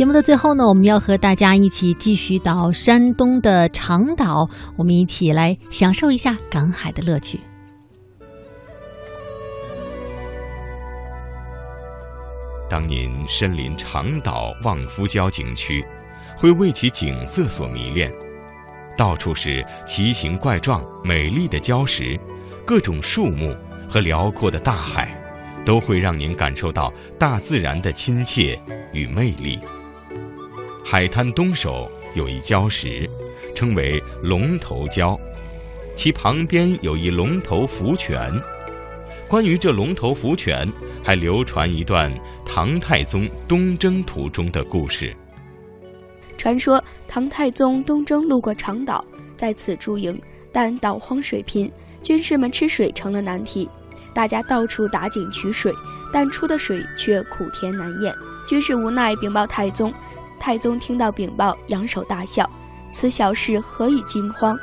[0.00, 7.38] 节目的最后呢，我们要和大家一起继续到山东的长岛，我们一起来享受一下赶海的乐趣。
[12.66, 15.84] 当您身临长岛望夫礁景区，
[16.34, 18.10] 会为其景色所迷恋，
[18.96, 22.18] 到处是奇形怪状、美丽的礁石，
[22.64, 23.54] 各种树木
[23.86, 25.14] 和辽阔的大海，
[25.62, 28.58] 都会让您感受到大自然的亲切
[28.94, 29.58] 与魅力。
[30.84, 33.08] 海滩东首有一礁石，
[33.54, 35.18] 称为龙头礁，
[35.94, 38.32] 其旁边有一龙头福泉。
[39.28, 40.70] 关于这龙头福泉，
[41.04, 42.12] 还流传一段
[42.44, 45.14] 唐太宗东征途中的故事。
[46.36, 49.04] 传说唐太宗东征路过长岛，
[49.36, 51.70] 在此驻营，但岛荒水贫，
[52.02, 53.68] 军士们吃水成了难题。
[54.12, 55.72] 大家到处打井取水，
[56.12, 58.12] 但出的水却苦甜难咽。
[58.48, 59.92] 军士无奈禀报太宗，
[60.40, 62.48] 太宗听到禀报，扬手大笑
[62.92, 64.58] ：“此小事何以惊慌？”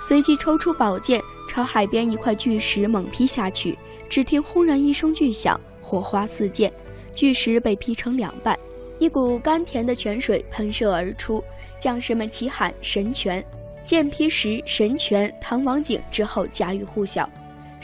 [0.00, 3.76] 随即抽出宝剑，朝海边一块巨石猛劈下去。
[4.10, 6.70] 只听轰然一声巨响，火花四溅，
[7.14, 8.56] 巨石被劈成两半，
[8.98, 11.42] 一股甘甜的泉水喷射而出。
[11.80, 13.44] 将士们齐喊“神泉”，
[13.84, 17.28] 剑劈石，神泉，唐王井之后家喻户晓。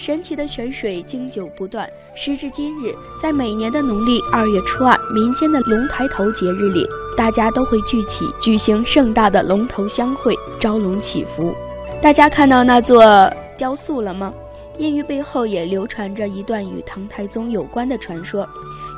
[0.01, 11.55] 神奇的泉水经久不断，时至今日，在每年的农历二月初二，民间的龙抬头节日里，大家都会聚起，举行盛大的龙头相会，招龙祈福。
[12.01, 14.33] 大家看到那座雕塑了吗？
[14.79, 18.49] 谚语背后也流传着一段与唐太宗有关的传说。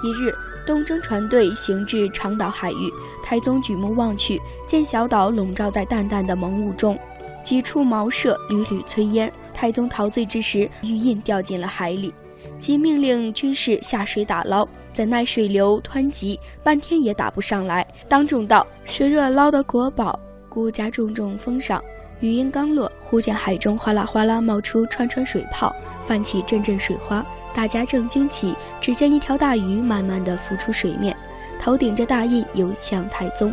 [0.05, 0.33] 一日，
[0.64, 2.92] 东征船队行至长岛海域，
[3.25, 6.97] 太宗举目望去，见小岛笼罩在淡淡的蒙雾中，
[7.43, 9.33] 几处茅舍屡屡炊烟。
[9.53, 12.12] 太宗陶醉之时，玉印掉进了海里，
[12.59, 14.67] 即命令军士下水打捞。
[14.93, 17.87] 怎奈水流湍急，半天也打不上来。
[18.09, 21.83] 当众道：“水若捞得国宝，孤家重重封赏。”
[22.21, 25.75] 语音刚落，忽见海中哗啦哗啦冒出串串水泡，
[26.06, 27.25] 泛起阵阵水花。
[27.55, 31.16] 大家正惊奇，只见一条大鱼慢慢地浮出水面，
[31.59, 33.53] 头顶着大印游向太宗。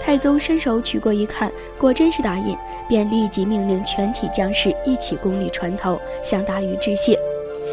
[0.00, 2.56] 太宗伸手取过一看，果真是大印，
[2.88, 7.18] 便立即命令全体将士一起攻立船头，向大鱼致谢。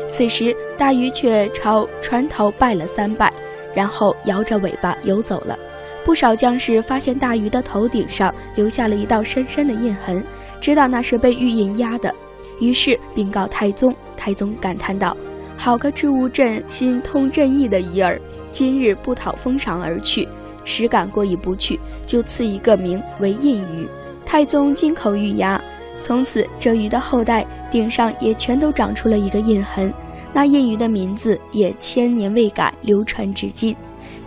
[0.10, 3.32] 此时，大鱼却朝船头拜了三拜，
[3.74, 5.58] 然后摇着尾巴游走了。
[6.04, 10.24] 不少将士发现大鱼的头顶上留下了一道深深的印痕，
[10.62, 12.14] 知道那是被玉印压的，
[12.60, 13.94] 于是禀告太宗。
[14.16, 15.16] 太宗感叹道
[15.58, 18.20] ：“好个知吾朕心通朕意的鱼儿，
[18.52, 20.28] 今日不讨封赏而去，
[20.66, 23.88] 实感过意不去，就赐一个名为印鱼。”
[24.26, 25.62] 太宗金口玉牙，
[26.02, 29.94] 从此这鱼的后代顶上也全都长出了一个印痕，
[30.34, 33.74] 那印鱼的名字也千年未改，流传至今。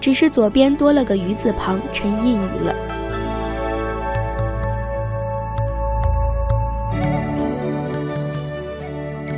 [0.00, 2.74] 只是左边多了个鱼字旁，成印鱼了。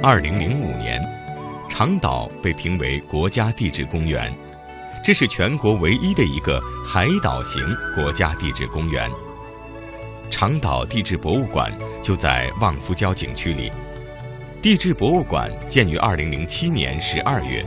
[0.02, 1.00] 二零零五年，
[1.68, 4.30] 长岛被评为国家地质公园，
[5.04, 6.60] 这是全国唯一的一个
[6.92, 7.62] 海岛型
[7.94, 9.08] 国家地质公园。
[10.28, 13.70] 长岛地质博物馆就在望夫礁景区里。
[14.60, 17.64] 地质博物馆建于二零零七年十二月。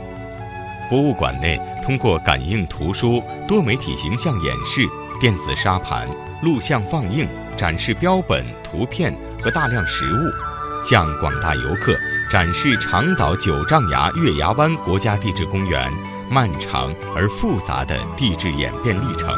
[0.90, 3.18] 博物馆内通过感应图书、
[3.48, 4.82] 多媒体形象演示、
[5.18, 6.06] 电子沙盘、
[6.42, 7.26] 录像放映，
[7.56, 11.96] 展示标本、图片和大量实物，向广大游客
[12.30, 15.90] 展示长岛九丈崖月牙湾国家地质公园
[16.30, 19.28] 漫长而复杂的地质演变历程，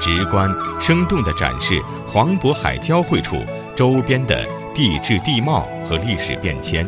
[0.00, 0.50] 直观
[0.80, 6.86] 生动地展示黄渤海交汇处周边的地质地貌和历史变迁。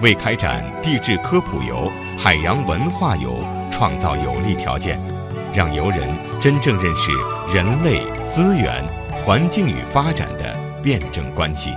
[0.00, 1.88] 为开展地质科普游、
[2.18, 3.36] 海洋文化游
[3.70, 5.00] 创造有利条件，
[5.54, 6.00] 让游人
[6.40, 7.12] 真正认识
[7.54, 8.84] 人类、资源、
[9.24, 11.70] 环境与发展的辩证关系。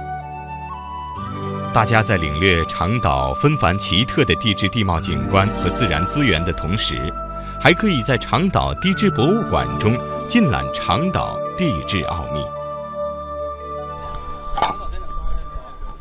[1.75, 7.13] 大家在领略长岛纷繁奇特的地质地貌景观和自然资源的同时，
[7.61, 12.41] 还可以在长岛地质博物馆中尽览长岛地质奥秘。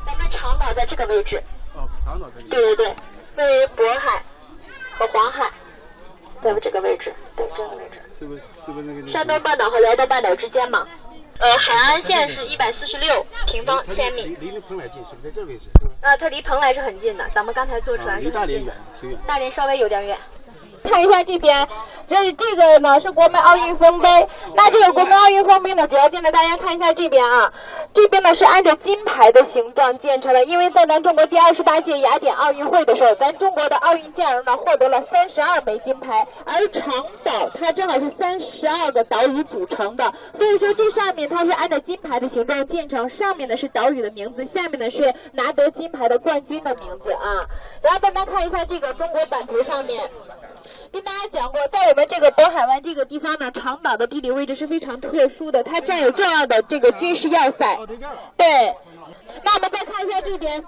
[0.07, 1.43] 咱们长岛在这个位置。
[2.49, 2.87] 对对对，
[3.35, 4.23] 位于渤海
[4.97, 5.51] 和黄海，
[6.41, 6.61] 对不？
[6.61, 8.01] 这个位置，对这个位置。
[8.17, 9.09] 是不是是不是那个？
[9.09, 10.87] 山东半岛和辽东半岛之间嘛。
[11.39, 14.37] 呃，海岸线是一百四十六平方千米。
[14.41, 15.65] 离离蓬莱近，是不是在这位置？
[16.01, 18.73] 啊，它离蓬莱是很近的，咱们刚才坐船是很近的。
[18.73, 20.17] 大连远，大连稍微有点远。
[20.85, 21.67] 看一下这边，
[22.07, 24.29] 这这个呢是国门奥运丰碑。
[24.55, 27.53] 那这个国门奥运丰碑呢，主要建的大家看一下这边啊，
[27.93, 30.45] 这边呢是按照金牌的形状建成的。
[30.45, 47.49] 因为在咱中国第二十八届雅典奥运会的时候，咱中国的奥运健儿呢获得了三十二枚金牌，而长岛它正好是三十二个岛屿组成的，所以说这上面它是按照金牌的形状建成，上面呢是岛屿的名字，下面呢是拿得金牌的冠军的名字啊。
[47.83, 50.11] 然后大家看一下这个中国版图上面。
[50.93, 57.79] 跟大家讲过，在我们这个渤海湾这个地方呢，长岛的地理位置是非常特殊的，它占有重要的这个军事要塞。
[58.37, 58.75] 对，
[59.43, 60.65] 那我们再看一下这边，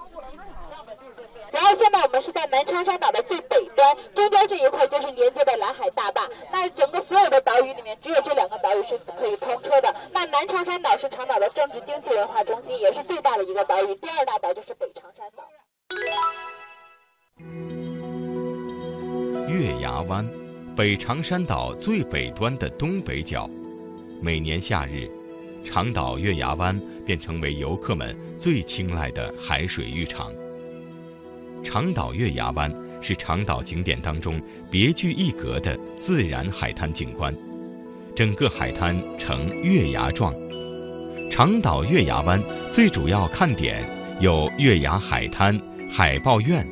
[1.51, 6.27] 然后现在我们是在南长山岛的最北端，中间这一块就是连接的蓝海大坝。
[6.51, 9.95] 那整个所有的岛屿里面，只有这两个岛屿是可以通车的。
[10.11, 13.95] 那南长山岛是长岛的政治、经济、文化中心，也是最大的一个岛屿。
[13.95, 15.43] 第二大岛就是北长山岛。
[19.47, 20.29] 月牙湾，
[20.75, 23.49] 北长山岛最北端的东北角。
[24.21, 25.09] 每年夏日，
[25.63, 30.33] 长岛月牙湾便成为游客们最青睐的海水浴场。
[31.63, 32.69] 长岛月牙湾
[33.01, 34.37] 是长岛景点当中
[34.69, 37.33] 别具一格的自然海滩景观，
[38.13, 40.35] 整个海滩呈月牙状。
[41.31, 43.81] 长岛月牙湾最主要看点
[44.19, 45.57] 有月牙海滩、
[45.89, 46.67] 海豹院。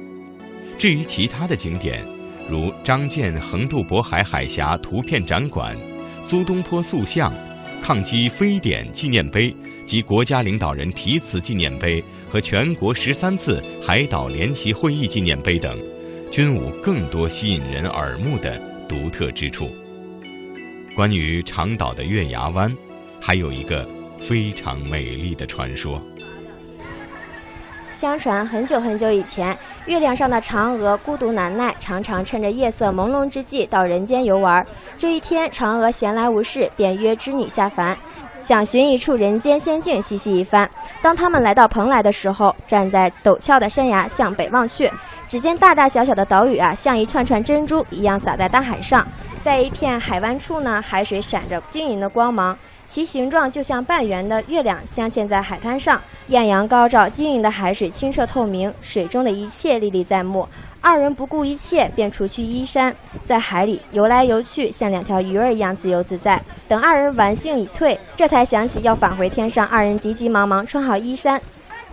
[0.78, 2.04] 至于其他的景点，
[2.50, 5.76] 如张建横渡渤海海峡图片展馆、
[6.24, 7.34] 苏东坡塑像、
[7.82, 9.56] 抗击非典纪念碑
[9.86, 15.80] 及国家领导人题词纪念碑和全国十三次海岛联席会议纪念碑等，
[16.32, 19.70] 均无更多吸引人耳目的独特之处。
[20.96, 22.72] 关于长岛的月牙湾，
[23.20, 23.88] 还有一个
[24.20, 26.02] 非常美丽的传说。
[27.96, 34.64] 相传很久很久以前，月亮上的嫦娥孤独难耐，常常趁着夜色朦胧之际到人间游玩。
[34.98, 37.98] 这一天，嫦娥闲来无事，便约织女下凡，
[38.42, 40.70] 想寻一处人间仙境嬉戏一番。
[41.02, 44.92] 当他们来到蓬莱的时候，站在陡峭的山崖向北望去，
[45.30, 49.08] 只见大大小小的岛屿啊，像一串串珍珠一样洒在大海上。
[49.46, 52.58] 在一片海湾处呢，海水闪着晶莹的光芒。
[52.88, 60.48] 其形状就像半圆的月亮镶嵌在海滩上，艳阳高照，晶莹的海水清澈透明，水中的一切历历在目。
[60.82, 66.42] 二人不顾一切，便除去衣衫，在海里游来游去，像两条鱼儿一样自由自在。
[66.68, 69.68] 等二人玩兴已退，这才想起要返回天上。
[69.68, 71.40] 二人急急忙忙穿好衣衫。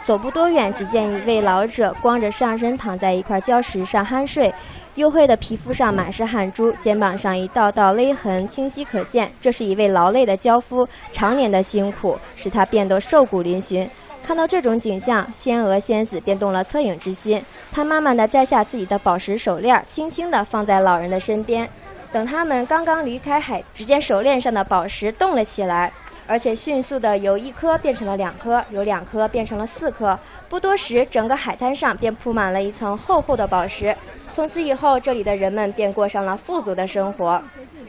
[0.04, 4.52] 走不多远，只见一位老者光着上身躺在一块礁石上酣睡，
[4.96, 9.30] 黝黑的皮肤上满是汗珠，肩膀上一道道勒痕清晰可见。
[9.40, 13.88] 这是一位劳累的樵夫，常年的辛苦使他变得瘦骨嶙峋。
[14.24, 17.44] 看到这种景象，仙娥仙子便动了恻隐之心。
[17.72, 21.68] 她慢慢地摘下自己的宝石手链，轻轻地放在老人的身边。
[22.12, 25.92] 等他们刚刚离开海，只见手链上的宝石动了起来。
[26.32, 30.18] 而且迅速的由一颗变成了两颗，由两颗变成了四颗。
[30.48, 33.94] 不多时，整个海滩上便铺满了一层厚厚的宝石。
[34.34, 37.42] 从此以后，这里的人们便过上了富足的生活。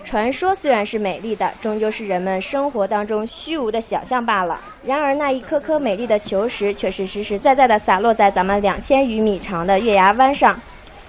[0.04, 4.60] 传说虽然是美丽的，终究是人们生活当中虚无的想象罢了。
[4.86, 10.60] 然而，那一颗颗美丽的球石，却是实实在在的洒落在咱们两千余米长的月牙湾上。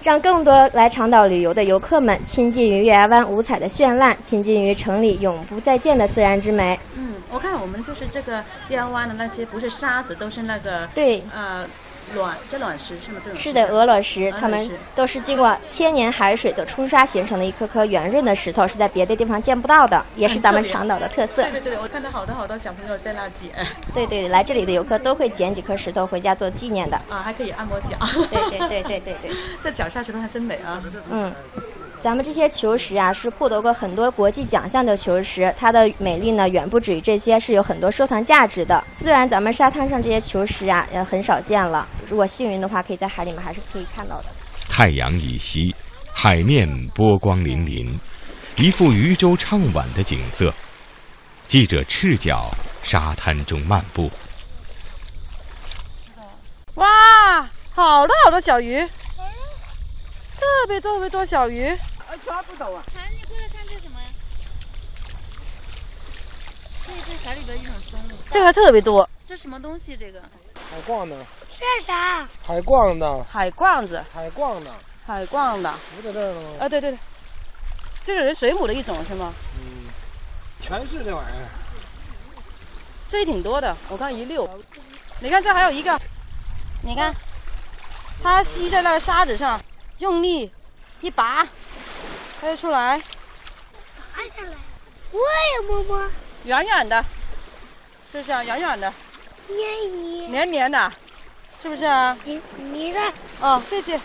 [0.05, 6.79] 让更多来长岛旅游的游客们亲近于月牙湾五彩的绚烂，亲近于城里永不再见的自然之美。
[6.93, 11.65] 嗯，我看我们就是这个月牙湾的那些，不是沙子，都是那个对呃。
[12.13, 13.19] 卵，这卵石是吗？
[13.23, 21.43] 这种是的，鹅卵石，它们都是经过千年海水的冲刷形成的一颗颗圆润的石头，是在别的地方见不到的，也是咱们长岛的特色。
[21.43, 23.51] 对对对，我看到好多好多小朋友在那捡。
[23.93, 26.97] 对对，来这里的游客都会捡几颗石头回家做纪念的。
[27.09, 27.97] 啊，还可以按摩脚。
[28.29, 29.31] 对对对对对对，
[29.61, 30.81] 这脚下石头还真美啊。
[31.09, 31.33] 嗯。
[32.05, 38.83] 咱们这些球石啊，是获得过很多国际奖项的球石，它的美丽呢远不止于这些，是有很多收藏价值的。
[38.93, 44.25] 虽然咱们沙滩上这些球石啊，也很少见了，如果幸运的话，可以在海里面还是可以看到的。
[44.69, 45.73] 太阳已西，
[46.13, 47.91] 海面波光粼粼，
[48.55, 50.53] 一副渔舟唱晚的景色。
[51.47, 52.51] 记者赤脚
[52.83, 54.11] 沙滩中漫步。
[56.75, 56.85] 哇，
[57.73, 58.79] 好多好多小鱼，
[60.37, 61.75] 特别特别多小鱼。
[62.23, 62.83] 抓不到啊！
[62.93, 64.07] 韩，你过来看这什么呀？
[66.87, 68.11] 这是海里的一种生物。
[68.29, 69.09] 这个还特别多。
[69.27, 69.97] 这什么东西？
[69.97, 70.21] 这个？
[70.53, 71.15] 海逛呢？
[71.51, 72.27] 是啥？
[72.43, 73.25] 海逛呢？
[73.29, 74.03] 海逛子。
[74.13, 74.71] 海逛呢？
[75.05, 75.73] 海逛的。
[75.95, 76.49] 浮在这儿了吗？
[76.59, 76.99] 啊，对对对，
[78.03, 79.33] 这个是水母的一种是吗？
[79.57, 79.89] 嗯，
[80.61, 81.49] 全是这玩意儿。
[83.07, 84.47] 这也挺多的，我看一溜。
[85.21, 85.99] 你看这还有一个，
[86.83, 87.13] 你看，
[88.21, 89.59] 它吸在那个沙子上，
[89.99, 90.51] 用力
[91.01, 91.47] 一拔。
[92.45, 92.99] 快出来！
[94.13, 94.51] 爬下来，
[95.11, 95.99] 我也摸摸。
[96.43, 97.03] 远远的，
[98.11, 98.43] 是不是啊？
[98.43, 98.93] 远远的。
[99.47, 100.31] 黏黏。
[100.31, 100.93] 黏黏的，
[101.59, 102.15] 是不是啊？
[102.23, 102.99] 你你的。
[103.39, 103.99] 哦，谢谢。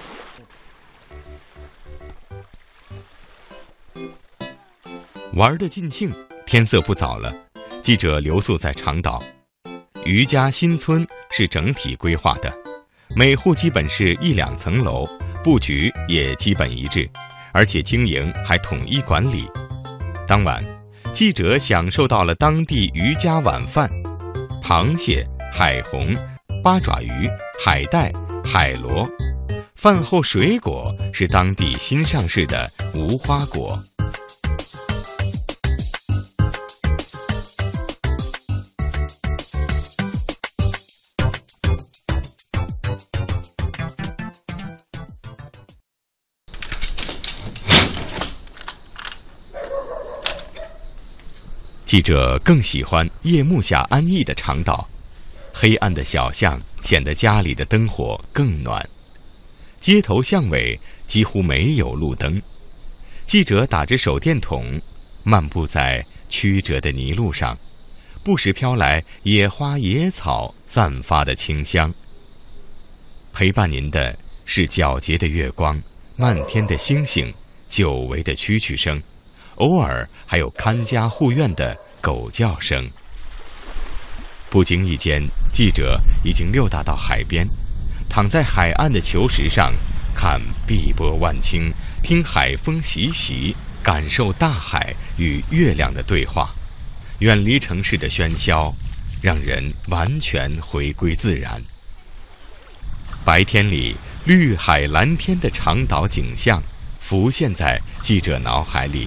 [5.35, 6.11] 玩的尽兴，
[6.47, 7.31] 天色不早了，
[7.83, 9.23] 记者留宿在长岛。
[10.07, 12.51] 余家新村是整体规划的，
[13.15, 15.05] 每户基本是一两层楼，
[15.45, 17.07] 布局也基本一致，
[17.53, 19.45] 而且经营还统一管理。
[20.29, 20.63] 当晚，
[21.13, 23.91] 记者享受到了当地渔家晚饭：
[24.63, 26.15] 螃蟹、海虹、
[26.63, 27.29] 八爪鱼、
[27.65, 28.13] 海带、
[28.45, 29.09] 海螺。
[29.75, 33.79] 饭后水果是当地新上市的无花果。
[51.91, 54.89] 记者更喜欢夜幕下安逸的长岛，
[55.53, 58.89] 黑暗的小巷显得家里的灯火更暖，
[59.81, 60.79] 街头巷尾
[61.09, 62.41] 几乎没有路灯。
[63.27, 64.81] 记者打着手电筒，
[65.25, 67.59] 漫步在曲折的泥路上，
[68.23, 71.93] 不时飘来野花野草散发的清香。
[73.33, 75.83] 陪伴您的是皎洁的月光、
[76.15, 77.35] 漫天的星星、
[77.69, 79.03] 久违的蛐蛐声。
[79.61, 82.89] 偶尔还有看家护院的狗叫声。
[84.49, 87.47] 不经意间，记者已经溜达到海边，
[88.09, 89.73] 躺在海岸的球石上，
[90.15, 91.71] 看碧波万顷，
[92.03, 96.51] 听海风习习，感受大海与月亮的对话，
[97.21, 98.75] 远离城市的喧嚣，
[99.23, 101.63] 让人完全回归自然。
[103.25, 106.61] 白天里绿海蓝天的长岛景象，
[106.99, 109.07] 浮现在记者脑海里。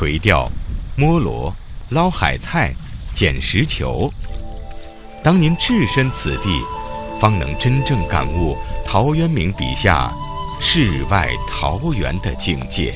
[0.00, 0.50] 垂钓、
[0.96, 1.54] 摸螺、
[1.90, 2.72] 捞海菜、
[3.14, 4.10] 捡石球。
[5.22, 6.58] 当您置身此地，
[7.20, 10.10] 方能真正感悟陶渊明笔下
[10.58, 12.94] “世外桃源”的境界。